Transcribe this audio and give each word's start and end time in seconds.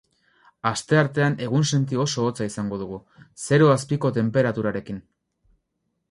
Asteartean 0.67 1.35
egunsenti 1.47 1.99
oso 2.03 2.23
hotza 2.29 2.47
izango 2.51 2.79
dugu, 2.83 2.97
zero 3.49 3.67
azpiko 3.75 4.11
tenperaturarekin. 4.15 5.03